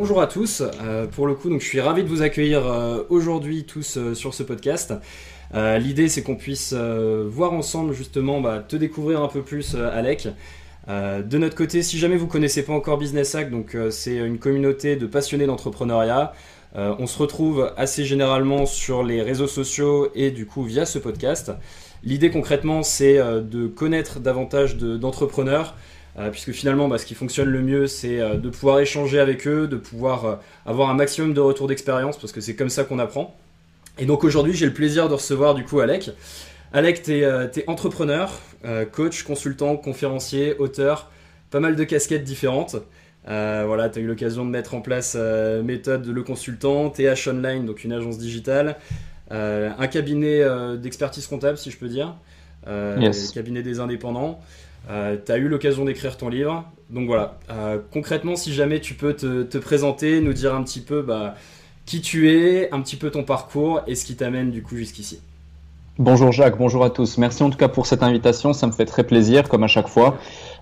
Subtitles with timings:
[0.00, 0.62] bonjour à tous.
[0.80, 4.14] Euh, pour le coup, donc je suis ravi de vous accueillir euh, aujourd'hui tous euh,
[4.14, 4.94] sur ce podcast.
[5.52, 10.28] L'idée, c'est qu'on puisse voir ensemble justement, bah, te découvrir un peu plus, Alec.
[10.88, 13.48] de notre côté, si jamais vous connaissez pas encore Business Hack,
[13.90, 16.34] c'est une communauté de passionnés d'entrepreneuriat.
[16.76, 21.50] on se retrouve assez généralement sur les réseaux sociaux et du coup via ce podcast.
[22.04, 25.74] L'idée concrètement, c'est de connaître davantage d'entrepreneurs.
[26.30, 29.66] Puisque finalement, bah, ce qui fonctionne le mieux, c'est euh, de pouvoir échanger avec eux,
[29.66, 30.34] de pouvoir euh,
[30.66, 33.36] avoir un maximum de retours d'expérience, parce que c'est comme ça qu'on apprend.
[33.98, 36.10] Et donc aujourd'hui, j'ai le plaisir de recevoir du coup Alec.
[36.72, 38.32] Alec, tu es, entrepreneur,
[38.92, 41.10] coach, consultant, conférencier, auteur,
[41.50, 42.76] pas mal de casquettes différentes.
[43.26, 45.16] voilà, tu as eu l'occasion de mettre en place
[45.64, 48.76] méthode le consultant, TH Online, donc une agence digitale,
[49.30, 50.44] un cabinet
[50.78, 52.14] d'expertise comptable, si je peux dire,
[52.68, 53.32] yes.
[53.32, 54.40] cabinet des indépendants.
[54.88, 56.64] Euh, tu as eu l'occasion d'écrire ton livre.
[56.90, 61.02] Donc voilà, euh, concrètement, si jamais tu peux te, présenter, nous dire un petit peu
[61.02, 61.36] bah,
[61.86, 65.20] qui tu es, un petit peu ton parcours et ce qui t'amène du coup jusqu'ici.
[65.98, 67.18] Bonjour Jacques, bonjour à tous.
[67.18, 69.88] Merci en tout cas pour cette invitation, ça me fait très plaisir comme à chaque
[69.88, 70.18] fois.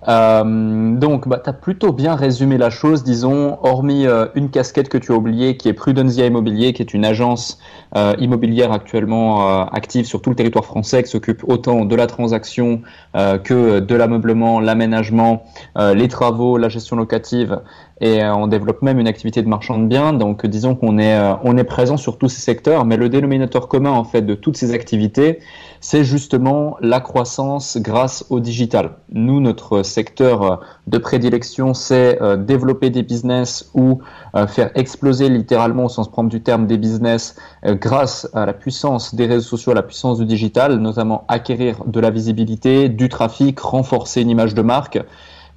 [0.07, 4.89] Euh, donc, bah, tu as plutôt bien résumé la chose, disons, hormis euh, une casquette
[4.89, 7.59] que tu as oubliée, qui est Prudensia Immobilier, qui est une agence
[7.95, 12.81] euh, immobilière actuellement active sur tout le territoire français, qui s'occupe autant de la transaction
[13.13, 15.43] que de l'ameublement, l'aménagement,
[15.77, 17.61] les travaux, la gestion locative,
[18.01, 20.13] et on développe même une activité de marchand de biens.
[20.13, 23.91] Donc, disons qu'on est, on est présent sur tous ces secteurs, mais le dénominateur commun
[23.91, 25.39] en fait de toutes ces activités,
[25.81, 28.91] c'est justement la croissance grâce au digital.
[29.11, 33.99] Nous, notre secteur de prédilection, c'est euh, développer des business ou
[34.35, 38.53] euh, faire exploser littéralement au sens propre du terme des business euh, grâce à la
[38.53, 43.09] puissance des réseaux sociaux, à la puissance du digital, notamment acquérir de la visibilité, du
[43.09, 44.99] trafic, renforcer une image de marque.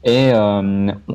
[0.04, 0.32] Et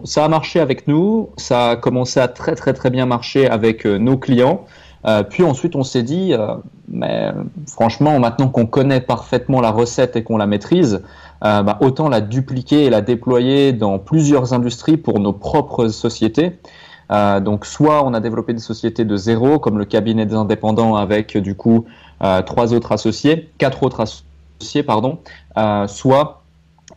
[0.05, 3.85] ça a marché avec nous, ça a commencé à très très très bien marcher avec
[3.85, 4.65] nos clients.
[5.05, 6.55] Euh, puis ensuite, on s'est dit, euh,
[6.89, 7.31] mais
[7.67, 11.01] franchement, maintenant qu'on connaît parfaitement la recette et qu'on la maîtrise,
[11.45, 16.59] euh, bah, autant la dupliquer et la déployer dans plusieurs industries pour nos propres sociétés.
[17.09, 21.37] donc, soit on a développé des sociétés de zéro, comme le cabinet des indépendants avec
[21.37, 21.85] du coup
[22.45, 25.19] trois autres associés, quatre autres associés, pardon,
[25.87, 26.43] soit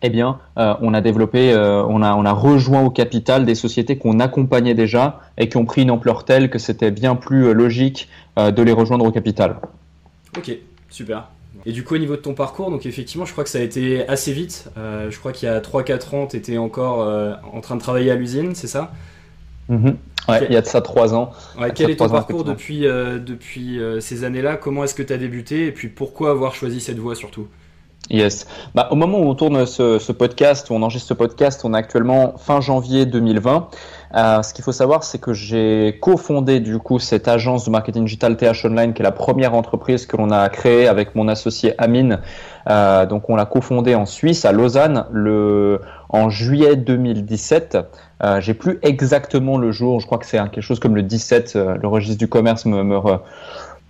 [0.03, 3.55] eh bien, euh, on a développé, euh, on, a, on a rejoint au capital des
[3.55, 7.47] sociétés qu'on accompagnait déjà et qui ont pris une ampleur telle que c'était bien plus
[7.47, 9.57] euh, logique de les rejoindre au capital.
[10.39, 10.51] Ok,
[10.89, 11.29] super.
[11.67, 13.61] Et du coup, au niveau de ton parcours, donc effectivement, je crois que ça a
[13.61, 14.71] été assez vite.
[14.77, 17.07] je crois qu'il y a 3-4 ans, tu étais encore
[17.53, 18.93] en train de travailler à l'usine, c'est ça?
[19.69, 21.33] Ouais, il y a de ça 3 ans.
[21.75, 24.57] quel est ton parcours depuis, depuis ces années-là?
[24.57, 25.67] Comment est-ce que tu as débuté?
[25.67, 27.47] Et puis pourquoi avoir choisi cette voie surtout?
[28.11, 28.49] Yes.
[28.75, 31.75] Bah, au moment où on tourne ce, ce, podcast, où on enregistre ce podcast, on
[31.75, 33.69] est actuellement fin janvier 2020.
[34.13, 38.05] Euh, ce qu'il faut savoir, c'est que j'ai cofondé du coup cette agence de marketing
[38.05, 41.75] digital TH Online, qui est la première entreprise que l'on a créée avec mon associé
[41.79, 42.19] Amine.
[42.69, 47.79] Euh, donc on l'a cofondée en Suisse, à Lausanne, le en juillet 2017.
[48.23, 50.01] Euh, j'ai plus exactement le jour.
[50.01, 51.53] Je crois que c'est quelque chose comme le 17.
[51.55, 52.99] Euh, le registre du commerce me, me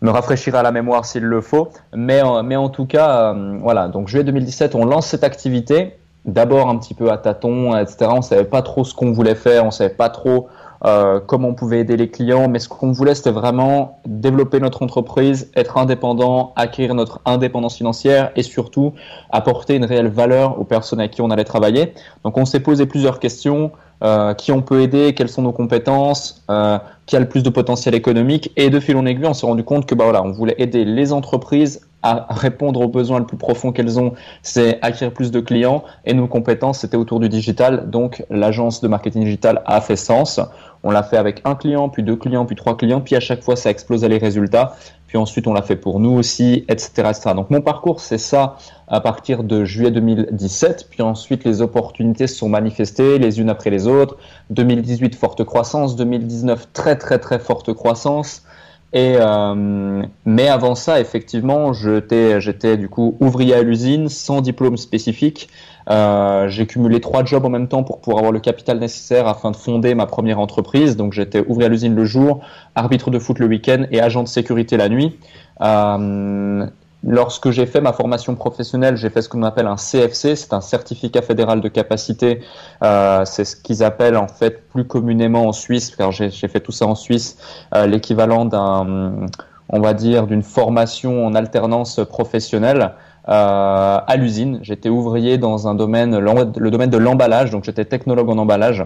[0.02, 1.68] me rafraîchira la mémoire s'il le faut.
[1.94, 3.88] Mais, mais en tout cas, euh, voilà.
[3.88, 5.96] Donc juillet 2017, on lance cette activité.
[6.24, 8.10] D'abord un petit peu à tâtons, etc.
[8.14, 10.48] On savait pas trop ce qu'on voulait faire, on savait pas trop
[10.84, 14.82] euh, comment on pouvait aider les clients, mais ce qu'on voulait, c'était vraiment développer notre
[14.82, 18.94] entreprise, être indépendant, acquérir notre indépendance financière et surtout
[19.30, 21.94] apporter une réelle valeur aux personnes avec qui on allait travailler.
[22.24, 23.72] Donc on s'est posé plusieurs questions.
[24.02, 26.78] Euh, qui on peut aider, quelles sont nos compétences, euh,
[27.10, 28.52] qui a le plus de potentiel économique.
[28.56, 30.84] Et de fil en aiguille, on s'est rendu compte que bah voilà, on voulait aider
[30.84, 35.40] les entreprises à répondre aux besoins le plus profonds qu'elles ont, c'est acquérir plus de
[35.40, 35.82] clients.
[36.06, 37.90] Et nos compétences, c'était autour du digital.
[37.90, 40.40] Donc l'agence de marketing digital a fait sens.
[40.84, 43.42] On l'a fait avec un client, puis deux clients, puis trois clients, puis à chaque
[43.42, 44.76] fois ça explosait les résultats
[45.10, 47.32] puis ensuite on l'a fait pour nous aussi, etc., etc.
[47.34, 48.56] Donc mon parcours, c'est ça
[48.86, 53.70] à partir de juillet 2017, puis ensuite les opportunités se sont manifestées les unes après
[53.70, 54.18] les autres.
[54.50, 58.44] 2018, forte croissance, 2019, très très très forte croissance.
[58.92, 65.48] Et euh, mais avant ça, effectivement, j'étais du coup ouvrier à l'usine sans diplôme spécifique.
[65.88, 69.50] Euh, j'ai cumulé trois jobs en même temps pour pouvoir avoir le capital nécessaire afin
[69.50, 70.96] de fonder ma première entreprise.
[70.96, 72.40] Donc j'étais ouvrier à l'usine le jour,
[72.74, 75.18] arbitre de foot le week-end et agent de sécurité la nuit.
[75.62, 76.66] Euh,
[77.04, 80.60] lorsque j'ai fait ma formation professionnelle, j'ai fait ce qu'on appelle un CFC, c'est un
[80.60, 82.40] certificat fédéral de capacité.
[82.82, 86.72] Euh, c'est ce qu'ils appellent en fait plus communément en Suisse, car j'ai fait tout
[86.72, 87.38] ça en Suisse,
[87.74, 89.26] euh, l'équivalent d'un
[89.72, 92.92] on va dire, d'une formation en alternance professionnelle.
[93.26, 94.58] à l'usine.
[94.62, 98.84] J'étais ouvrier dans un domaine, le domaine de l'emballage, donc j'étais technologue en emballage.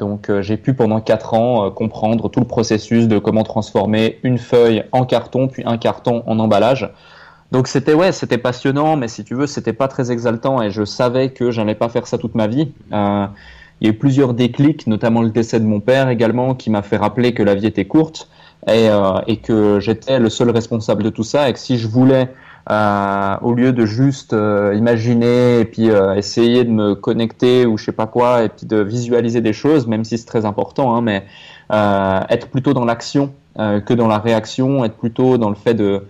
[0.00, 4.82] donc j'ai pu pendant quatre ans comprendre tout le processus de comment transformer une feuille
[4.90, 6.90] en carton, puis un carton en emballage.
[7.52, 10.84] Donc c'était ouais, c'était passionnant, mais si tu veux, c'était pas très exaltant et je
[10.84, 12.72] savais que j'allais pas faire ça toute ma vie.
[12.92, 13.26] Euh,
[13.80, 16.82] il y a eu plusieurs déclics, notamment le décès de mon père également, qui m'a
[16.82, 18.28] fait rappeler que la vie était courte
[18.66, 21.88] et, euh, et que j'étais le seul responsable de tout ça et que si je
[21.88, 22.30] voulais,
[22.70, 27.76] euh, au lieu de juste euh, imaginer et puis euh, essayer de me connecter ou
[27.76, 30.94] je sais pas quoi et puis de visualiser des choses, même si c'est très important,
[30.94, 31.24] hein, mais
[32.28, 36.04] être plutôt dans l'action que dans la réaction, être plutôt dans le fait de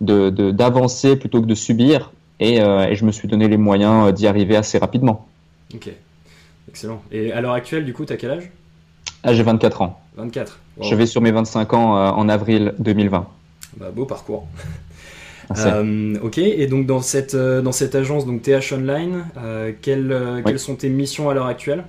[0.00, 2.12] d'avancer plutôt que de subir.
[2.40, 5.28] Euh, et, je me suis donné les moyens euh, d'y arriver assez rapidement.
[5.74, 5.90] Ok,
[6.68, 7.02] excellent.
[7.12, 8.50] Et à l'heure actuelle, du coup, tu as quel âge?
[9.22, 10.00] Ah, J'ai 24 ans.
[10.16, 10.58] 24.
[10.80, 13.26] Je vais sur mes 25 ans euh, en avril 2020.
[13.76, 14.46] Bah, beau parcours.
[15.50, 19.24] ok, et donc dans cette, dans cette agence, donc TH Online,
[19.82, 21.84] quelles, quelles sont tes missions à l'heure actuelle?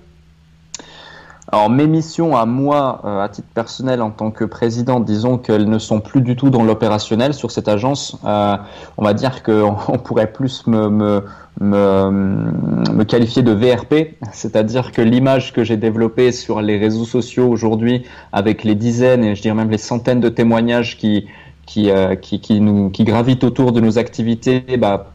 [1.51, 5.69] Alors mes missions à moi, euh, à titre personnel en tant que président, disons qu'elles
[5.69, 8.17] ne sont plus du tout dans l'opérationnel sur cette agence.
[8.23, 8.55] Euh,
[8.97, 11.25] on va dire qu'on on pourrait plus me, me,
[11.59, 17.49] me, me, qualifier de VRP, c'est-à-dire que l'image que j'ai développée sur les réseaux sociaux
[17.49, 21.27] aujourd'hui, avec les dizaines et je dirais même les centaines de témoignages qui,
[21.65, 25.11] qui, euh, qui, qui, nous, qui gravitent autour de nos activités, bah,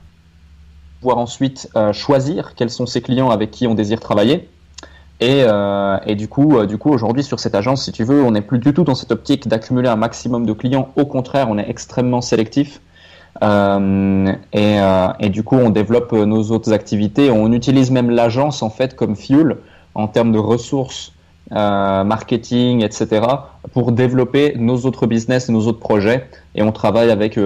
[1.00, 4.50] pouvoir ensuite euh, choisir quels sont ces clients avec qui on désire travailler
[5.20, 8.32] et, euh, du coup, euh, du coup, aujourd'hui sur cette agence, si tu veux, on
[8.32, 10.90] n'est plus du tout dans cette optique d'accumuler un maximum de clients.
[10.96, 12.80] Au contraire, on est extrêmement sélectif.
[13.42, 17.30] Euh, et, euh, et, du coup, on développe euh, nos autres activités.
[17.30, 19.56] On utilise même l'agence en fait comme fuel
[19.94, 21.12] en termes de ressources,
[21.50, 23.22] marketing, etc.,
[23.72, 26.28] pour développer nos autres business nos autres projets.
[26.54, 27.38] Et on travaille avec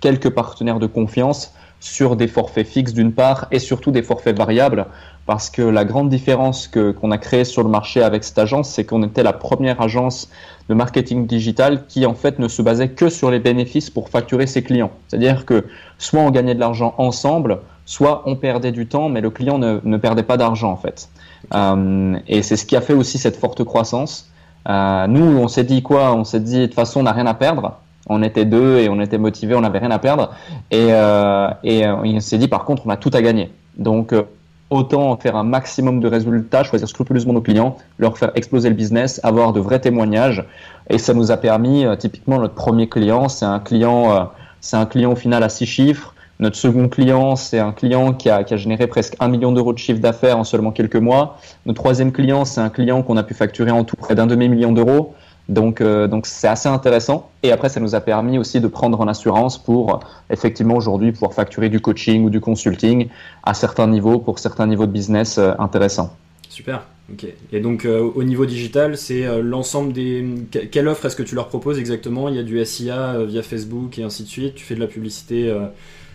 [0.00, 4.86] quelques partenaires de confiance sur des forfaits fixes d'une part et surtout des forfaits variables
[5.28, 8.70] parce que la grande différence que qu'on a créée sur le marché avec cette agence,
[8.70, 10.30] c'est qu'on était la première agence
[10.70, 14.46] de marketing digital qui en fait ne se basait que sur les bénéfices pour facturer
[14.46, 14.90] ses clients.
[15.06, 15.66] C'est-à-dire que
[15.98, 19.80] soit on gagnait de l'argent ensemble, soit on perdait du temps, mais le client ne,
[19.84, 21.10] ne perdait pas d'argent en fait.
[21.54, 24.30] Euh, et c'est ce qui a fait aussi cette forte croissance.
[24.66, 26.14] Euh, nous, on s'est dit quoi?
[26.14, 27.76] On s'est dit de toute façon, on n'a rien à perdre.
[28.08, 30.30] On était deux et on était motivés, on n'avait rien à perdre.
[30.70, 33.50] Et, euh, et euh, on s'est dit par contre, on a tout à gagner.
[33.76, 34.22] Donc euh,
[34.70, 39.20] autant faire un maximum de résultats, choisir scrupuleusement nos clients, leur faire exploser le business,
[39.22, 40.44] avoir de vrais témoignages.
[40.90, 44.24] Et ça nous a permis, euh, typiquement, notre premier client, c'est un client, euh,
[44.60, 46.14] c'est un client au final à six chiffres.
[46.40, 49.72] Notre second client, c'est un client qui a, qui a généré presque un million d'euros
[49.72, 51.38] de chiffre d'affaires en seulement quelques mois.
[51.66, 54.70] Notre troisième client, c'est un client qu'on a pu facturer en tout près d'un demi-million
[54.70, 55.14] d'euros.
[55.48, 57.30] Donc, euh, donc c'est assez intéressant.
[57.42, 59.98] Et après, ça nous a permis aussi de prendre en assurance pour euh,
[60.30, 63.08] effectivement aujourd'hui pouvoir facturer du coaching ou du consulting
[63.42, 66.14] à certains niveaux pour certains niveaux de business euh, intéressants.
[66.50, 66.82] Super.
[67.10, 67.26] Ok.
[67.52, 70.26] Et donc au niveau digital, c'est l'ensemble des.
[70.70, 72.28] Quelle offre est-ce que tu leur proposes exactement?
[72.28, 74.54] Il y a du SIA via Facebook et ainsi de suite.
[74.54, 75.50] Tu fais de la publicité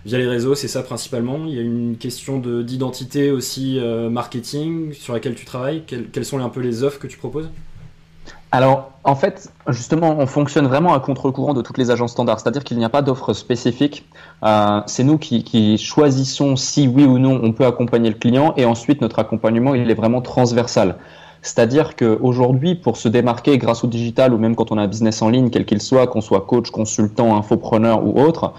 [0.06, 1.46] via les réseaux, c'est ça principalement?
[1.48, 3.80] Il y a une question d'identité aussi
[4.12, 5.82] marketing sur laquelle tu travailles?
[5.88, 7.50] quelles sont un peu les offres que tu proposes?
[8.54, 12.64] Alors, en fait, justement, on fonctionne vraiment à contre-courant de toutes les agences standards, c'est-à-dire
[12.64, 14.08] qu'il n'y a pas d'offre spécifique.
[14.44, 18.66] Euh, c'est nous qui, choisissons si oui ou non on peut accompagner le client, et
[18.66, 20.98] ensuite notre accompagnement il est vraiment transversal.
[21.42, 25.24] C'est-à-dire qu'aujourd'hui, pour se démarquer grâce au digital ou même quand on a un business
[25.24, 28.54] en ligne, quel qu'il soit, qu'on soit coach, consultant, infopreneur ou autre,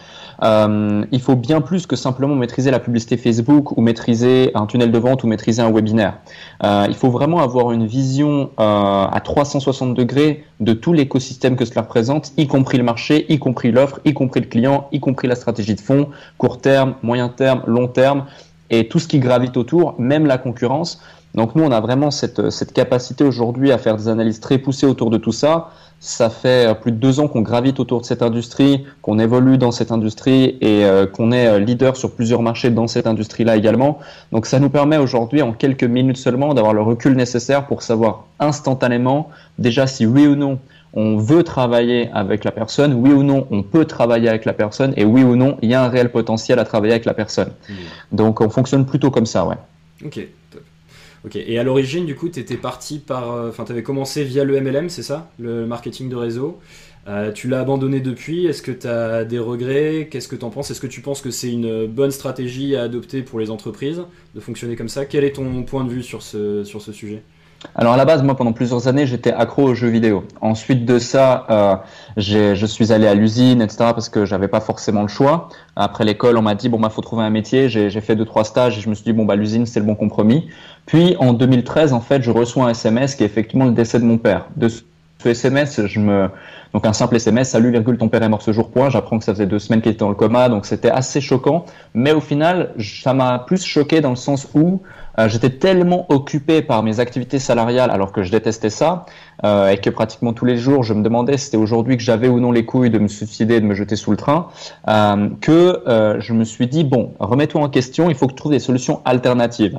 [0.44, 4.92] euh, il faut bien plus que simplement maîtriser la publicité Facebook ou maîtriser un tunnel
[4.92, 6.18] de vente ou maîtriser un webinaire.
[6.62, 11.64] Euh, il faut vraiment avoir une vision euh, à 360 degrés de tout l'écosystème que
[11.64, 15.28] cela représente, y compris le marché, y compris l'offre, y compris le client, y compris
[15.28, 18.26] la stratégie de fond, court terme, moyen terme, long terme,
[18.70, 21.00] et tout ce qui gravite autour, même la concurrence.
[21.34, 24.86] Donc nous, on a vraiment cette, cette capacité aujourd'hui à faire des analyses très poussées
[24.86, 25.70] autour de tout ça.
[26.00, 29.58] Ça fait euh, plus de deux ans qu'on gravite autour de cette industrie, qu'on évolue
[29.58, 33.56] dans cette industrie et euh, qu'on est euh, leader sur plusieurs marchés dans cette industrie-là
[33.56, 33.98] également.
[34.30, 38.26] Donc ça nous permet aujourd'hui, en quelques minutes seulement, d'avoir le recul nécessaire pour savoir
[38.38, 40.58] instantanément déjà si oui ou non
[40.96, 44.92] on veut travailler avec la personne, oui ou non on peut travailler avec la personne
[44.96, 47.50] et oui ou non il y a un réel potentiel à travailler avec la personne.
[47.68, 47.72] Mmh.
[48.12, 49.56] Donc on fonctionne plutôt comme ça, ouais.
[50.04, 50.20] Ok,
[51.25, 53.33] Ok, et à l'origine, du coup, tu parti par.
[53.33, 55.31] Euh, enfin, tu avais commencé via le MLM, c'est ça?
[55.38, 56.59] Le marketing de réseau.
[57.09, 58.47] Euh, tu l'as abandonné depuis.
[58.47, 60.09] Est-ce que tu as des regrets?
[60.11, 60.71] Qu'est-ce que tu en penses?
[60.71, 64.02] Est-ce que tu penses que c'est une bonne stratégie à adopter pour les entreprises
[64.35, 65.07] de fonctionner comme ça?
[65.07, 67.23] Quel est ton point de vue sur ce sujet?
[67.75, 70.25] Alors à la base, moi pendant plusieurs années, j'étais accro aux jeux vidéo.
[70.40, 71.76] Ensuite de ça, euh,
[72.16, 73.76] je suis allé à l'usine, etc.
[73.94, 75.49] parce que j'avais pas forcément le choix.
[75.76, 77.68] Après l'école, on m'a dit bon bah faut trouver un métier.
[77.68, 79.87] J'ai fait deux trois stages et je me suis dit bon bah l'usine c'est le
[79.87, 80.49] bon compromis.
[80.87, 84.04] Puis en 2013, en fait, je reçois un SMS qui est effectivement le décès de
[84.04, 84.47] mon père.
[85.31, 86.28] SMS, je me
[86.75, 88.90] donc un simple SMS, salut ton père est mort ce jour point.
[88.90, 91.66] J'apprends que ça faisait deux semaines qu'il était dans le coma, donc c'était assez choquant.
[91.95, 94.83] Mais au final, ça m'a plus choqué dans le sens où
[95.21, 99.07] euh, j'étais tellement occupé par mes activités salariales alors que je détestais ça
[99.45, 102.26] euh, et que pratiquement tous les jours je me demandais si c'était aujourd'hui que j'avais
[102.26, 104.49] ou non les couilles de me suicider, de me jeter sous le train,
[104.88, 105.81] euh, que
[106.19, 109.00] je me suis dit bon, remets-toi en question, il faut que tu trouves des solutions
[109.04, 109.78] alternatives.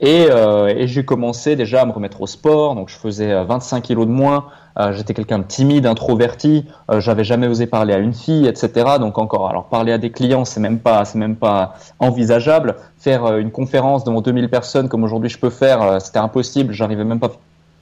[0.00, 3.82] Et, euh, et j'ai commencé déjà à me remettre au sport, donc je faisais 25
[3.82, 4.46] kilos de moins,
[4.78, 8.98] euh, j'étais quelqu'un de timide, introverti, euh, j'avais jamais osé parler à une fille, etc.
[8.98, 12.76] Donc encore, alors parler à des clients, c'est même pas, c'est même pas envisageable.
[12.98, 16.72] Faire euh, une conférence devant 2000 personnes comme aujourd'hui je peux faire, c'était impossible.
[16.72, 17.32] J'arrivais même pas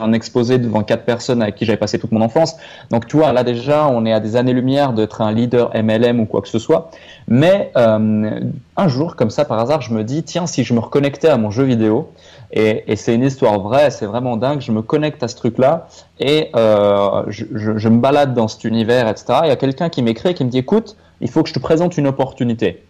[0.01, 2.57] un exposé devant quatre personnes avec qui j'avais passé toute mon enfance.
[2.91, 6.27] Donc tu vois, là déjà, on est à des années-lumière d'être un leader MLM ou
[6.27, 6.91] quoi que ce soit.
[7.27, 8.41] Mais euh,
[8.77, 11.37] un jour, comme ça par hasard, je me dis, tiens, si je me reconnectais à
[11.37, 12.11] mon jeu vidéo,
[12.53, 15.89] et, et c'est une histoire vraie, c'est vraiment dingue, je me connecte à ce truc-là
[16.19, 19.41] et euh, je, je, je, me balade dans cet univers, etc.
[19.45, 21.59] Il y a quelqu'un qui m'écrit qui me dit, écoute, il faut que je te
[21.59, 22.83] présente une opportunité.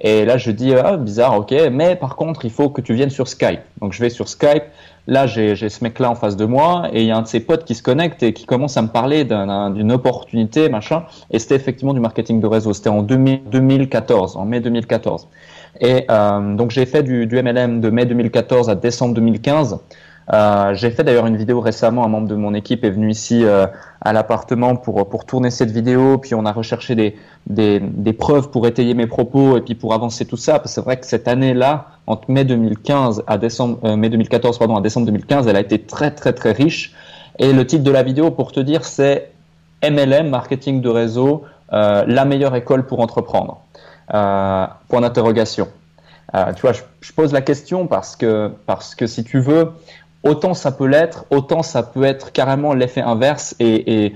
[0.00, 3.10] Et là, je dis, ah, bizarre, ok, mais par contre, il faut que tu viennes
[3.10, 3.60] sur Skype.
[3.80, 4.64] Donc, je vais sur Skype.
[5.06, 7.40] Là, j'ai ce mec-là en face de moi et il y a un de ses
[7.40, 11.04] potes qui se connecte et qui commence à me parler d'une opportunité, machin.
[11.30, 12.72] Et c'était effectivement du marketing de réseau.
[12.72, 15.28] C'était en 2014, en mai 2014.
[15.80, 19.78] Et euh, donc, j'ai fait du, du MLM de mai 2014 à décembre 2015.
[20.32, 23.44] Euh, j'ai fait d'ailleurs une vidéo récemment, un membre de mon équipe est venu ici
[23.44, 23.66] euh,
[24.00, 27.14] à l'appartement pour, pour tourner cette vidéo, puis on a recherché des,
[27.46, 30.80] des, preuves pour étayer mes propos et puis pour avancer tout ça, parce que c'est
[30.80, 35.06] vrai que cette année-là, entre mai 2015 à décembre, euh, mai 2014 pardon, à décembre
[35.06, 36.92] 2015, elle a été très très très riche.
[37.38, 39.30] Et le titre de la vidéo, pour te dire, c'est
[39.84, 43.60] MLM, marketing de réseau, la meilleure école pour entreprendre.
[44.08, 45.68] point d'interrogation.
[46.32, 49.72] tu vois, je, je, pose la question parce que parce que si tu veux,
[50.26, 54.12] autant ça peut l'être, autant ça peut être carrément l'effet inverse et,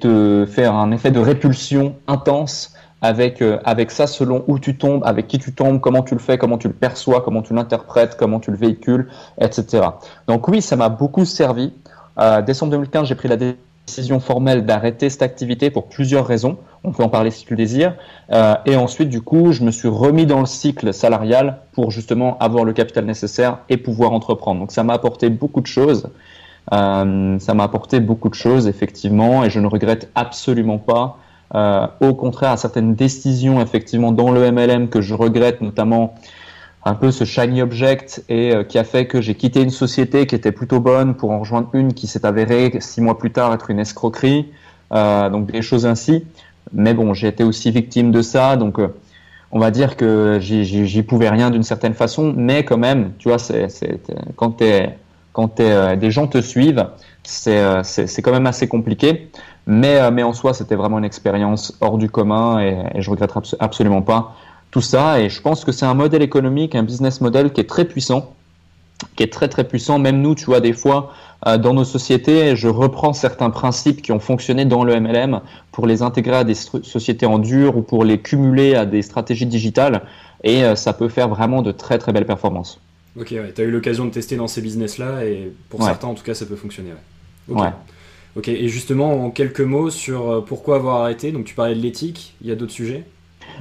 [0.00, 5.02] te faire un effet de répulsion intense avec, euh, avec ça selon où tu tombes,
[5.04, 8.16] avec qui tu tombes, comment tu le fais, comment tu le perçois, comment tu l'interprètes,
[8.16, 9.08] comment tu le véhicules,
[9.40, 9.86] etc.
[10.26, 11.72] Donc oui, ça m'a beaucoup servi.
[12.18, 13.36] Euh, décembre 2015, j'ai pris la
[13.88, 16.58] décision formelle d'arrêter cette activité pour plusieurs raisons.
[16.84, 17.94] On peut en parler si tu le désires.
[18.30, 22.36] Euh, et ensuite, du coup, je me suis remis dans le cycle salarial pour justement
[22.38, 24.60] avoir le capital nécessaire et pouvoir entreprendre.
[24.60, 26.10] Donc ça m'a apporté beaucoup de choses.
[26.72, 31.16] Euh, ça m'a apporté beaucoup de choses, effectivement, et je ne regrette absolument pas.
[31.54, 36.14] Euh, au contraire, à certaines décisions, effectivement, dans le MLM que je regrette, notamment
[36.88, 40.26] un peu ce shiny object et euh, qui a fait que j'ai quitté une société
[40.26, 43.52] qui était plutôt bonne pour en rejoindre une qui s'est avérée six mois plus tard
[43.52, 44.48] être une escroquerie.
[44.92, 46.24] Euh, donc des choses ainsi.
[46.72, 48.88] Mais bon, j'ai été aussi victime de ça, donc euh,
[49.52, 53.38] on va dire que j'y pouvais rien d'une certaine façon, mais quand même, tu vois,
[54.36, 54.98] quand es,
[55.32, 56.86] quand es, des gens te suivent,
[57.22, 59.30] c'est quand même assez compliqué.
[59.66, 64.02] Mais, en soi, c'était vraiment une expérience hors du commun et, et je regrette absolument
[64.02, 64.34] pas
[64.70, 65.20] tout ça.
[65.20, 68.34] Et je pense que c'est un modèle économique, un business model qui est très puissant,
[69.16, 69.98] qui est très très puissant.
[69.98, 71.12] Même nous, tu vois, des fois,
[71.46, 75.40] euh, dans nos sociétés, je reprends certains principes qui ont fonctionné dans le MLM
[75.72, 79.46] pour les intégrer à des sociétés en dur ou pour les cumuler à des stratégies
[79.46, 80.02] digitales.
[80.44, 82.80] Et euh, ça peut faire vraiment de très très belles performances.
[83.18, 83.52] Ok, ouais.
[83.54, 86.34] tu as eu l'occasion de tester dans ces business-là et pour certains, en tout cas,
[86.34, 86.90] ça peut fonctionner.
[87.48, 87.62] Ouais.
[87.62, 87.70] ouais.
[88.36, 91.80] Ok, et justement, en quelques mots sur euh, pourquoi avoir arrêté, donc tu parlais de
[91.80, 93.04] l'éthique, il y a d'autres sujets?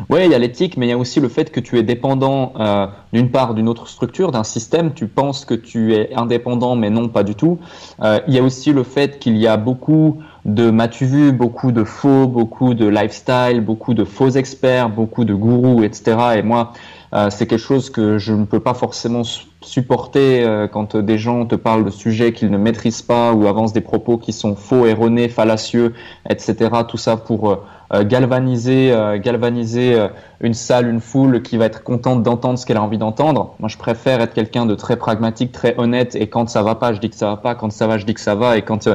[0.10, 1.84] Oui, il y a l'éthique, mais il y a aussi le fait que tu es
[1.84, 4.94] dépendant euh, d'une part d'une autre structure, d'un système.
[4.94, 7.60] Tu penses que tu es indépendant, mais non, pas du tout.
[8.01, 11.72] Euh, il y a aussi le fait qu'il y a beaucoup de m'as-tu vu, beaucoup
[11.72, 16.18] de faux, beaucoup de lifestyle, beaucoup de faux experts, beaucoup de gourous, etc.
[16.38, 16.74] Et moi,
[17.14, 19.22] euh, c'est quelque chose que je ne peux pas forcément
[19.62, 23.74] supporter euh, quand des gens te parlent de sujets qu'ils ne maîtrisent pas ou avancent
[23.74, 25.94] des propos qui sont faux, erronés, fallacieux,
[26.30, 26.70] etc.
[26.88, 27.52] Tout ça pour
[27.94, 30.08] euh, galvaniser, galvaniser
[30.42, 33.56] une salle, une foule qui va être contente d'entendre ce qu'elle a envie d'entendre.
[33.60, 36.16] Moi, je préfère être quelqu'un de très pragmatique, très honnête.
[36.16, 37.56] Et quand ça va pas, je dis que ça va pas.
[37.56, 38.58] Quand ça va, je dis que ça va.
[38.58, 38.90] Et quand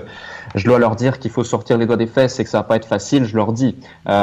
[0.54, 2.64] je dois leur dire qu'il faut sortir les doigts des fesses et que ça va
[2.64, 3.76] pas être facile, je leur dis.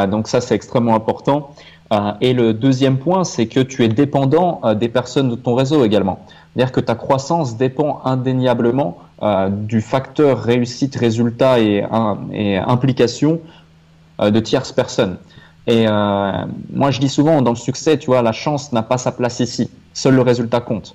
[0.07, 1.49] donc ça, c'est extrêmement important.
[1.91, 5.55] Euh, et le deuxième point, c'est que tu es dépendant euh, des personnes de ton
[5.55, 6.19] réseau également.
[6.53, 11.85] C'est-à-dire que ta croissance dépend indéniablement euh, du facteur réussite, résultat et,
[12.31, 13.39] et implication
[14.19, 15.17] de tierces personnes.
[15.65, 19.13] Et moi, je dis souvent dans le succès, tu vois, la chance n'a pas sa
[19.13, 19.69] place ici.
[19.93, 20.93] Seul le résultat compte.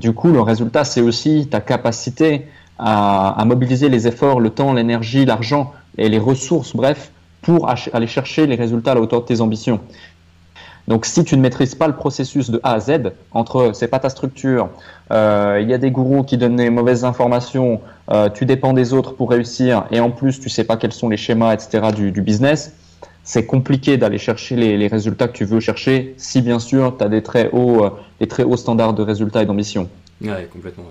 [0.00, 2.46] du coup, le résultat, c'est aussi ta capacité
[2.78, 7.10] à, mobiliser les efforts, le temps, l'énergie, l'argent et les ressources, bref,
[7.46, 9.78] pour aller chercher les résultats à la hauteur de tes ambitions.
[10.88, 14.00] Donc si tu ne maîtrises pas le processus de A à Z, entre c'est pas
[14.00, 14.68] ta structure,
[15.12, 18.92] euh, il y a des gourous qui donnent des mauvaises informations, euh, tu dépends des
[18.92, 21.92] autres pour réussir, et en plus tu sais pas quels sont les schémas, etc.
[21.94, 22.72] du, business,
[23.22, 27.08] c'est compliqué d'aller chercher les, résultats que tu veux chercher si bien sûr tu as
[27.08, 29.88] des très, hauts, euh, des très hauts standards de résultats et d'ambition.
[30.20, 30.84] Ouais, complètement.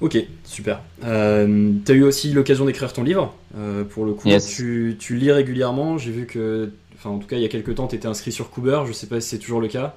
[0.00, 0.80] Ok, super.
[1.04, 4.28] Euh, tu as eu aussi l'occasion d'écrire ton livre, euh, pour le coup.
[4.28, 5.98] Tu, tu, lis régulièrement.
[5.98, 8.32] J'ai vu que, enfin, en tout cas, il y a quelques temps, tu étais inscrit
[8.32, 8.82] sur Cooper.
[8.86, 9.94] Je sais pas si c'est toujours le cas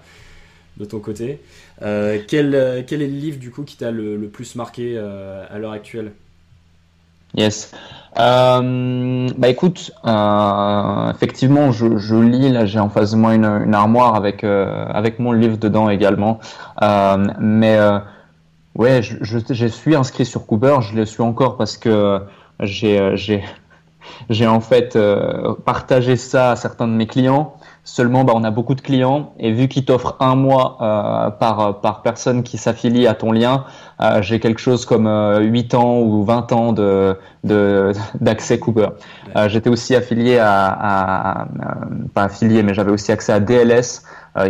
[0.75, 1.39] de ton côté.
[1.83, 5.71] Euh, quel, quel, est le livre, du coup, qui t'a le, plus marqué à l'heure
[5.71, 6.11] actuelle?
[7.35, 7.71] Yes.
[8.17, 8.61] bah
[9.47, 9.91] écoute,
[11.15, 12.49] effectivement, je, je, lis.
[12.49, 16.41] Là, j'ai en face de moi une, une armoire avec avec mon livre dedans également.
[17.39, 17.79] mais
[18.75, 22.21] Ouais, je, je, suis inscrit sur Cooper, je le suis encore parce que
[22.59, 23.43] j'ai
[24.29, 27.55] j'ai en fait euh, partagé ça à certains de mes clients.
[27.85, 31.81] Seulement, bah, on a beaucoup de clients et vu qu'ils t'offrent un mois euh, par,
[31.81, 33.65] par personne qui s'affilie à ton lien,
[34.01, 37.17] euh, j'ai quelque chose comme 8 ans ou 20 ans de
[38.21, 38.89] d'accès Cooper.
[39.47, 41.47] J'étais aussi affilié à, à, à,
[42.13, 44.03] pas affilié, mais j'avais aussi accès à DLS,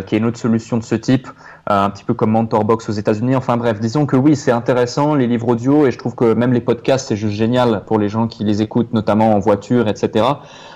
[0.06, 1.28] qui est une autre solution de ce type.
[1.70, 3.36] Euh, un petit peu comme Mentorbox aux États-Unis.
[3.36, 6.52] Enfin bref, disons que oui, c'est intéressant les livres audio et je trouve que même
[6.52, 10.26] les podcasts c'est juste génial pour les gens qui les écoutent, notamment en voiture, etc.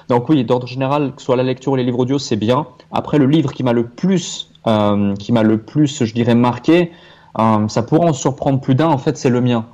[0.08, 2.66] Donc oui, d'ordre général, que ce soit la lecture ou les livres audio, c'est bien.
[2.90, 6.90] Après, le livre qui m'a le plus, euh, qui m'a le plus, je dirais, marqué,
[7.38, 8.88] euh, ça pourrait en surprendre plus d'un.
[8.88, 9.66] En fait, c'est le mien.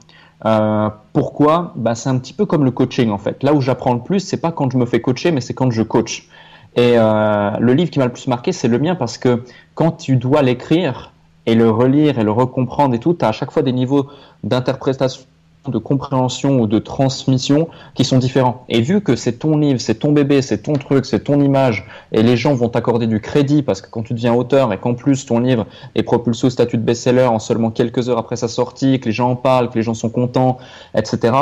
[0.46, 1.72] Euh, pourquoi?
[1.76, 3.44] Bah, C'est un petit peu comme le coaching en fait.
[3.44, 5.70] Là où j'apprends le plus, c'est pas quand je me fais coacher, mais c'est quand
[5.70, 6.28] je coach.
[6.76, 9.92] Et euh, le livre qui m'a le plus marqué, c'est le mien parce que quand
[9.92, 11.12] tu dois l'écrire
[11.46, 14.08] et le relire et le recomprendre et tout, tu as à chaque fois des niveaux
[14.42, 15.22] d'interprétation
[15.70, 18.64] de compréhension ou de transmission qui sont différents.
[18.68, 21.86] Et vu que c'est ton livre, c'est ton bébé, c'est ton truc, c'est ton image,
[22.12, 24.94] et les gens vont t'accorder du crédit parce que quand tu deviens auteur et qu'en
[24.94, 28.48] plus ton livre est propulsé au statut de best-seller en seulement quelques heures après sa
[28.48, 30.58] sortie, que les gens en parlent, que les gens sont contents,
[30.94, 31.34] etc.,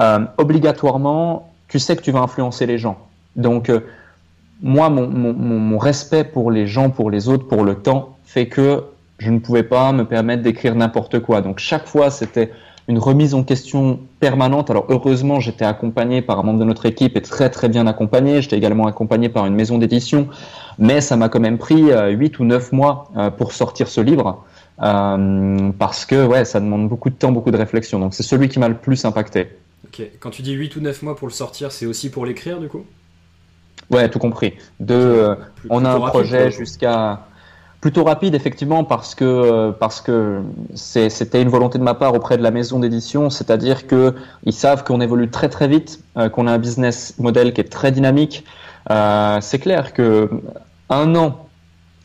[0.00, 2.98] euh, obligatoirement, tu sais que tu vas influencer les gens.
[3.36, 3.86] Donc, euh,
[4.62, 8.84] moi, mon, respect pour les gens, pour les autres, pour le temps, fait que
[9.18, 11.40] je ne pouvais pas me permettre d'écrire n'importe quoi.
[11.40, 12.50] Donc chaque fois, c'était
[12.88, 14.70] une remise en question permanente.
[14.70, 18.42] Alors heureusement, j'étais accompagné par un membre de notre équipe et très très bien accompagné.
[18.42, 20.28] J'étais également accompagné par une maison d'édition,
[20.78, 24.00] mais ça m'a quand même pris euh, huit ou neuf mois euh, pour sortir ce
[24.00, 24.44] livre.
[24.80, 27.98] Euh, parce que ouais, ça demande beaucoup de temps, beaucoup de réflexion.
[27.98, 29.48] Donc c'est celui qui m'a le plus impacté.
[29.84, 30.02] Ok.
[30.20, 32.68] Quand tu dis 8 ou 9 mois pour le sortir, c'est aussi pour l'écrire du
[32.68, 32.84] coup?
[33.90, 34.54] Ouais, tout compris.
[34.80, 35.34] De, euh,
[35.70, 37.20] on a un projet jusqu'à
[37.80, 40.42] plutôt rapide effectivement parce que euh, parce que
[40.74, 44.84] c'était une volonté de ma part auprès de la maison d'édition, c'est-à-dire que ils savent
[44.84, 48.44] qu'on évolue très très vite, euh, qu'on a un business model qui est très dynamique.
[49.40, 50.28] c'est clair que
[50.90, 51.46] un an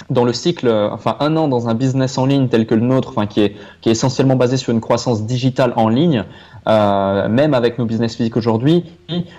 [0.09, 3.09] dans le cycle, enfin un an dans un business en ligne tel que le nôtre,
[3.09, 6.23] enfin qui est qui est essentiellement basé sur une croissance digitale en ligne,
[6.67, 8.85] euh, même avec nos business physiques aujourd'hui,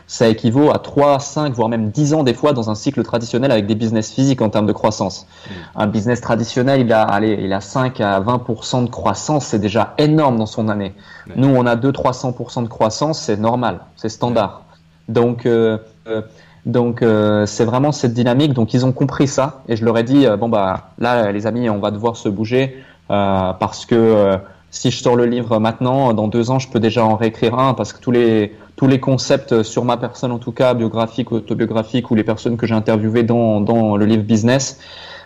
[0.06, 3.50] ça équivaut à 3, 5, voire même 10 ans des fois dans un cycle traditionnel
[3.50, 5.26] avec des business physiques en termes de croissance.
[5.26, 5.52] Mm.
[5.76, 9.94] Un business traditionnel, il a, allez, il a 5 à 20% de croissance, c'est déjà
[9.98, 10.94] énorme dans son année.
[11.36, 14.62] Nous, on a 200-300% de croissance, c'est normal, c'est standard.
[15.08, 16.22] Donc, euh, euh
[16.66, 18.54] donc euh, c'est vraiment cette dynamique.
[18.54, 21.68] Donc ils ont compris ça et je leur ai dit bon bah là les amis
[21.68, 24.38] on va devoir se bouger euh, parce que
[24.74, 27.74] si je sors le livre maintenant, dans deux ans, je peux déjà en réécrire un
[27.74, 32.10] parce que tous les tous les concepts sur ma personne, en tout cas biographique, autobiographique,
[32.10, 34.80] ou les personnes que j'ai interviewées dans, dans le livre business,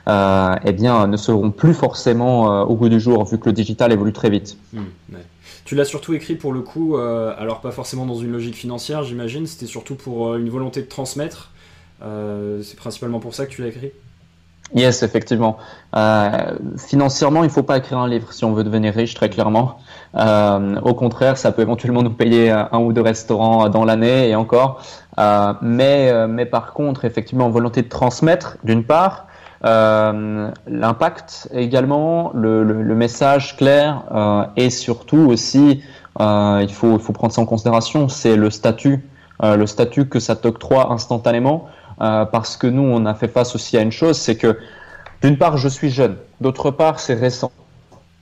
[0.07, 3.55] euh, eh bien, ne seront plus forcément euh, au bout du jour, vu que le
[3.55, 4.59] digital évolue très vite.
[4.75, 4.83] Mmh,
[5.65, 9.03] tu l'as surtout écrit pour le coup, euh, alors pas forcément dans une logique financière,
[9.03, 11.53] j'imagine, c'était surtout pour une volonté de transmettre.
[12.01, 13.93] C'est principalement pour ça que tu l'as écrit?
[14.75, 15.57] Yes, effectivement.
[15.97, 19.31] Euh, financièrement, il ne faut pas écrire un livre si on veut devenir riche, très
[19.31, 19.79] clairement.
[20.15, 24.35] Euh, au contraire, ça peut éventuellement nous payer un ou deux restaurants dans l'année et
[24.35, 24.83] encore.
[25.19, 29.27] Euh, mais, euh, mais par contre, effectivement, volonté de transmettre, d'une part,
[29.65, 35.83] euh, l'impact également, le, le, le, message clair euh, et surtout aussi,
[36.21, 39.05] il faut, faut prendre ça en considération, c'est le statut,
[39.41, 41.69] le statut que ça t'octroie instantanément.
[42.01, 44.59] Euh, parce que nous, on a fait face aussi à une chose, c'est que
[45.23, 47.51] d'une part, je suis jeune, d'autre part, c'est récent.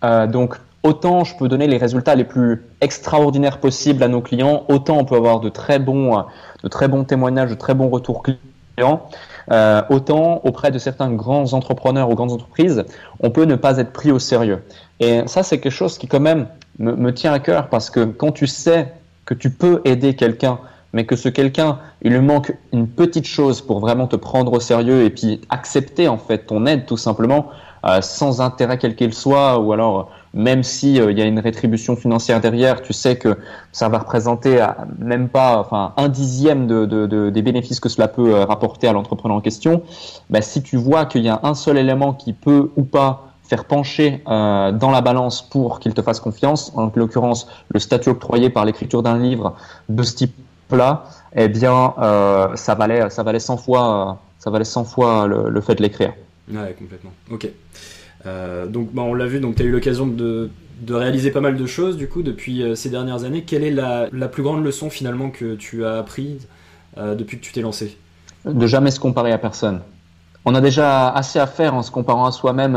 [0.05, 4.65] Euh, donc, autant je peux donner les résultats les plus extraordinaires possibles à nos clients,
[4.69, 6.23] autant on peut avoir de très bons, euh,
[6.63, 9.03] de très bons témoignages, de très bons retours clients
[9.89, 12.85] autant auprès de certains grands entrepreneurs ou grandes entreprises,
[13.21, 14.63] on peut ne pas être pris au sérieux.
[14.99, 16.49] Et ça, c'est quelque chose qui quand même
[16.81, 18.93] me, me tient à cœur parce que quand tu sais
[19.25, 20.59] que tu peux aider quelqu'un,
[20.93, 24.61] mais que ce quelqu'un, il lui manque une petite chose pour vraiment te prendre au
[24.61, 27.47] sérieux et puis accepter en fait ton aide tout simplement,
[27.85, 31.97] euh, sans intérêt quel qu'il soit, ou alors même si euh, y a une rétribution
[31.97, 33.37] financière derrière, tu sais que
[33.73, 34.67] ça va représenter euh,
[34.99, 38.93] même pas, enfin un dixième de, de, de, des bénéfices que cela peut rapporter à
[38.93, 39.83] l'entrepreneur en question.
[40.31, 43.65] Bah, si tu vois qu'il y a un seul élément qui peut ou pas faire
[43.65, 48.51] pencher euh, dans la balance pour qu'il te fasse confiance, en l'occurrence le statut octroyé
[48.51, 49.55] par l'écriture d'un livre
[49.89, 50.25] de ce
[50.69, 55.49] type-là, eh bien euh, ça valait ça valait 100 fois ça valait 100 fois le,
[55.49, 56.13] le fait de l'écrire.
[56.51, 57.13] Ouais, complètement.
[57.31, 57.49] Ok.
[58.27, 60.51] Euh, donc bah, on l'a vu, donc tu as eu l'occasion de,
[60.81, 63.43] de, réaliser pas mal de choses du coup depuis euh, ces dernières années.
[63.43, 66.49] Quelle est la, la, plus grande leçon finalement que tu as apprise
[66.99, 67.97] euh, depuis que tu t'es lancé?
[68.45, 69.81] De jamais se comparer à personne.
[70.45, 72.77] On a déjà assez à faire en se comparant à soi-même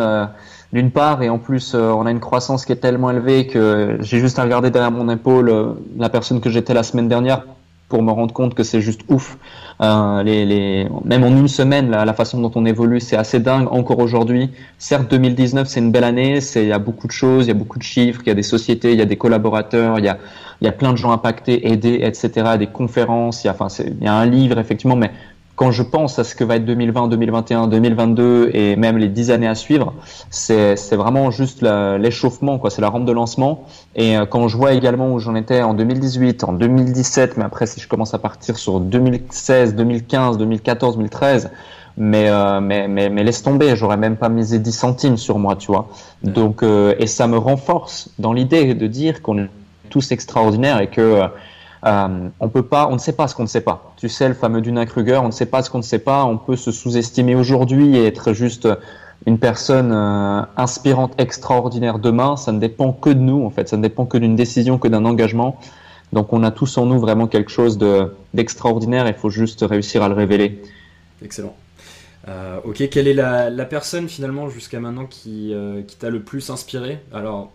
[0.71, 3.97] d'une part et en plus euh, on a une croissance qui est tellement élevée que
[4.01, 7.43] j'ai juste à regarder derrière mon épaule euh, la personne que j'étais la semaine dernière
[7.89, 9.37] pour me rendre compte que c'est juste ouf.
[9.81, 13.39] Euh, les, les, même en une semaine, la, la façon dont on évolue, c'est assez
[13.39, 14.51] dingue encore aujourd'hui.
[14.77, 17.55] Certes, 2019, c'est une belle année, il y a beaucoup de choses, il y a
[17.55, 20.07] beaucoup de chiffres, il y a des sociétés, il y a des collaborateurs, il y
[20.07, 20.19] a,
[20.61, 24.03] y a plein de gens impactés, aidés, etc., des conférences, il y a, enfin, il
[24.03, 25.11] y a un livre, effectivement, mais
[25.59, 29.29] quand je pense à ce que va être 2020, 2021, 2022 et même les dix
[29.29, 29.93] années à suivre,
[30.29, 32.69] c'est vraiment juste l'échauffement, quoi.
[32.69, 33.65] C'est la rampe de lancement.
[33.93, 37.67] Et euh, quand je vois également où j'en étais en 2018, en 2017, mais après
[37.67, 41.51] si je commence à partir sur 2016, 2015, 2014, 2013,
[41.97, 45.57] mais, euh, mais, mais, mais, laisse tomber, j'aurais même pas misé 10 centimes sur moi,
[45.57, 45.89] tu vois.
[46.23, 49.49] Donc, euh, et ça me renforce dans l'idée de dire qu'on est
[49.89, 51.19] tous extraordinaires et que
[51.85, 53.93] euh, on peut pas, on ne sait pas ce qu'on ne sait pas.
[53.97, 56.25] Tu sais le fameux Dunning-Kruger, on ne sait pas ce qu'on ne sait pas.
[56.25, 58.67] On peut se sous-estimer aujourd'hui et être juste
[59.25, 62.37] une personne euh, inspirante, extraordinaire demain.
[62.37, 63.69] Ça ne dépend que de nous en fait.
[63.69, 65.59] Ça ne dépend que d'une décision, que d'un engagement.
[66.11, 69.07] Donc on a tous en nous vraiment quelque chose de d'extraordinaire.
[69.07, 70.61] Il faut juste réussir à le révéler.
[71.23, 71.55] Excellent.
[72.27, 75.53] Euh, ok, quelle est la, personne finalement jusqu'à maintenant qui,
[75.99, 76.99] t'a le plus inspiré?
[77.13, 77.51] Alors,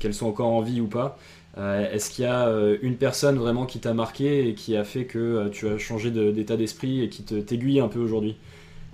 [0.00, 1.18] qu'elles sont encore en vie ou pas?
[1.56, 5.04] Est-ce qu'il y a euh, une personne vraiment qui t'a marqué et qui a fait
[5.04, 8.36] que euh, tu as changé d'état d'esprit et qui t'aiguille un peu aujourd'hui?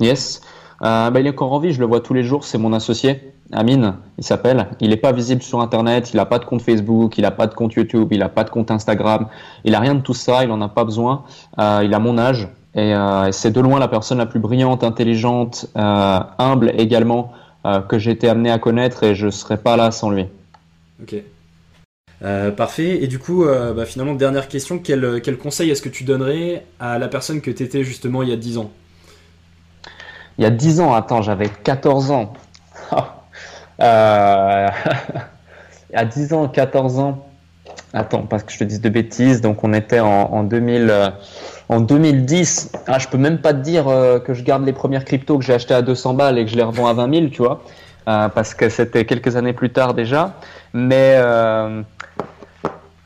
[0.00, 0.40] Yes.
[0.82, 2.72] Euh, bah, il est encore en vie, je le vois tous les jours, c'est mon
[2.72, 4.68] associé, Amine, il s'appelle.
[4.80, 7.48] Il n'est pas visible sur Internet, il n'a pas de compte Facebook, il n'a pas
[7.48, 9.26] de compte YouTube, il n'a pas de compte Instagram,
[9.64, 11.24] il n'a rien de tout ça, il n'en a pas besoin.
[11.58, 14.84] Euh, il a mon âge et, euh, c'est de loin la personne la plus brillante,
[14.84, 17.32] intelligente, humble également
[17.88, 20.26] que j'ai été amené à connaître et je ne serais pas là sans lui.
[21.02, 21.16] Ok.
[22.22, 23.02] Euh, parfait.
[23.02, 26.64] Et du coup, euh, bah, finalement, dernière question, quel, quel conseil est-ce que tu donnerais
[26.80, 28.70] à la personne que tu étais justement il y a 10 ans?
[30.38, 32.32] Il y a 10 ans, attends, j'avais 14 ans.
[33.80, 34.68] euh...
[35.94, 37.24] a 10 ans, 14 ans.
[37.92, 39.40] Attends, parce que je te dise de bêtises.
[39.40, 40.88] Donc, on était en, en 2000.
[40.90, 41.10] Euh,
[41.68, 45.04] en 2010, ah, je peux même pas te dire euh, que je garde les premières
[45.04, 47.28] cryptos que j'ai achetées à 200 balles et que je les revends à 20 000,
[47.28, 47.62] tu vois,
[48.08, 50.32] euh, parce que c'était quelques années plus tard déjà.
[50.72, 51.82] Mais euh,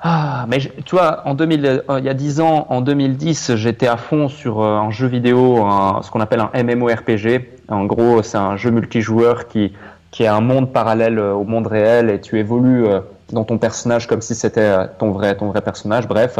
[0.00, 3.88] ah, mais tu vois, en 2000, euh, il y a 10 ans, en 2010, j'étais
[3.88, 7.48] à fond sur un jeu vidéo, un, ce qu'on appelle un MMORPG.
[7.68, 9.72] En gros, c'est un jeu multijoueur qui,
[10.12, 12.86] qui est un monde parallèle au monde réel et tu évolues
[13.32, 16.06] dans ton personnage comme si c'était ton vrai, ton vrai personnage.
[16.06, 16.38] Bref,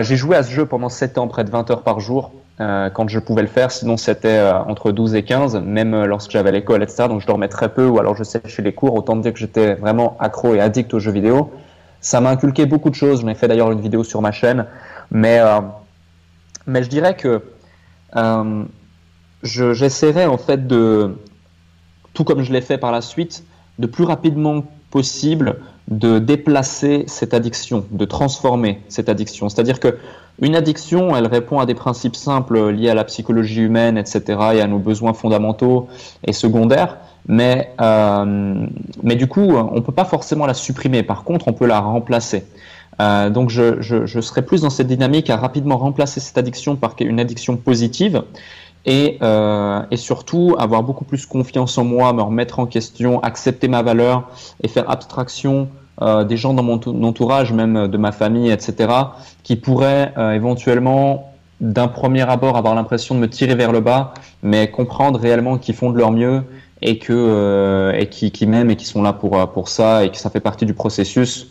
[0.00, 2.90] j'ai joué à ce jeu pendant 7 ans, près de 20 heures par jour, euh,
[2.90, 3.70] quand je pouvais le faire.
[3.70, 7.08] Sinon, c'était euh, entre 12 et 15, même lorsque j'avais l'école, etc.
[7.08, 8.94] Donc, je dormais très peu ou alors je séchais les cours.
[8.94, 11.52] Autant dire que j'étais vraiment accro et addict aux jeux vidéo.
[12.00, 13.22] Ça m'a inculqué beaucoup de choses.
[13.22, 14.66] J'en ai fait d'ailleurs une vidéo sur ma chaîne.
[15.10, 15.60] Mais, euh,
[16.66, 17.42] mais je dirais que
[18.16, 18.64] euh,
[19.42, 21.16] j'essaierai en fait de,
[22.14, 23.44] tout comme je l'ai fait par la suite,
[23.78, 29.48] de plus rapidement possible de déplacer cette addiction, de transformer cette addiction.
[29.48, 29.96] C'est-à-dire que
[30.40, 34.22] une addiction, elle répond à des principes simples liés à la psychologie humaine, etc.,
[34.54, 35.88] et à nos besoins fondamentaux
[36.24, 36.98] et secondaires.
[37.26, 38.66] Mais, euh,
[39.02, 41.02] mais du coup, on peut pas forcément la supprimer.
[41.02, 42.44] Par contre, on peut la remplacer.
[43.00, 46.76] Euh, donc, je, je, je serais plus dans cette dynamique à rapidement remplacer cette addiction
[46.76, 48.22] par une addiction positive
[48.86, 53.68] et, euh, et surtout avoir beaucoup plus confiance en moi, me remettre en question, accepter
[53.68, 54.30] ma valeur
[54.62, 55.68] et faire abstraction
[56.00, 58.88] euh, des gens dans mon entourage, même de ma famille, etc.,
[59.42, 64.14] qui pourraient euh, éventuellement d'un premier abord avoir l'impression de me tirer vers le bas,
[64.42, 66.44] mais comprendre réellement qu'ils font de leur mieux
[66.82, 70.10] et que euh, et qui, qui m'aiment et qui sont là pour pour ça et
[70.10, 71.48] que ça fait partie du processus.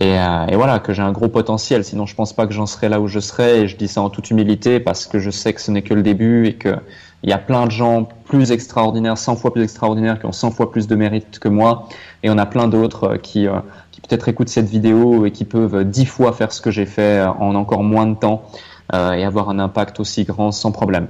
[0.00, 0.14] et,
[0.48, 1.84] et, voilà que j'ai un gros potentiel.
[1.84, 3.60] Sinon, je pense pas que j'en serais là où je serais.
[3.60, 5.94] Et je dis ça en toute humilité parce que je sais que ce n'est que
[5.94, 6.74] le début et que
[7.22, 10.52] il y a plein de gens plus extraordinaires, 100 fois plus extraordinaires, qui ont 100
[10.52, 11.88] fois plus de mérite que moi.
[12.22, 13.46] Et on a plein d'autres qui,
[13.90, 17.22] qui peut-être écoutent cette vidéo et qui peuvent 10 fois faire ce que j'ai fait
[17.22, 18.44] en encore moins de temps
[18.92, 21.08] et avoir un impact aussi grand sans problème.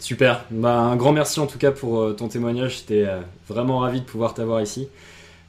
[0.00, 0.44] Super.
[0.50, 2.78] Bah, un grand merci en tout cas pour euh, ton témoignage.
[2.78, 4.88] J'étais euh, vraiment ravi de pouvoir t'avoir ici.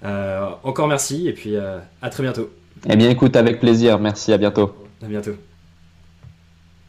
[0.04, 2.50] Euh, encore merci et puis à très bientôt.
[2.90, 4.00] Eh bien écoute, avec plaisir.
[4.00, 4.76] Merci, à bientôt.
[5.04, 5.36] À bientôt.